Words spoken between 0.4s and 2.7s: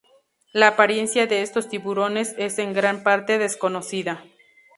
La apariencia de estos tiburones es